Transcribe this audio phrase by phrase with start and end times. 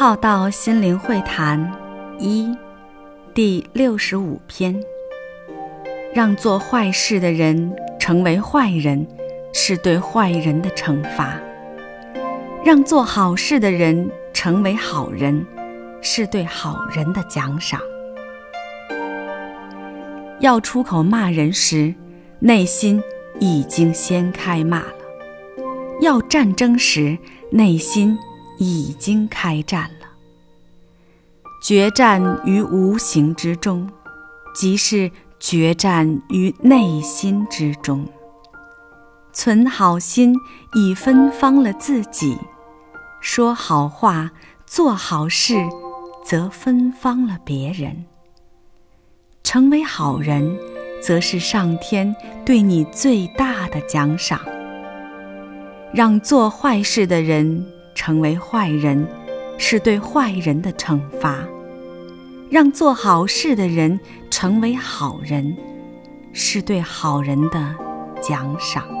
[0.00, 1.70] 浩道心灵会谈
[2.18, 2.56] 一
[3.34, 4.82] 第六十五篇：
[6.14, 9.06] 让做坏事的人成为坏人，
[9.52, 11.38] 是对坏人的惩罚；
[12.64, 15.44] 让做好事的人成为好人，
[16.00, 17.78] 是对好人的奖赏。
[20.38, 21.94] 要出口骂人时，
[22.38, 23.02] 内心
[23.38, 24.94] 已经先开骂了；
[26.00, 27.18] 要战争时，
[27.50, 28.16] 内心。
[28.60, 30.06] 已经开战了，
[31.62, 33.90] 决战于无形之中，
[34.54, 38.06] 即是决战于内心之中。
[39.32, 40.36] 存好心，
[40.74, 42.36] 已芬芳了自己；
[43.22, 44.30] 说好话，
[44.66, 45.54] 做好事，
[46.22, 48.04] 则芬芳了别人。
[49.42, 50.54] 成为好人，
[51.02, 52.14] 则是上天
[52.44, 54.38] 对你最大的奖赏。
[55.94, 57.79] 让做坏事的人。
[58.00, 59.06] 成为坏人，
[59.58, 61.34] 是对坏人的惩罚；
[62.48, 65.54] 让做好事的人成为好人，
[66.32, 67.76] 是对好人的
[68.22, 68.99] 奖赏。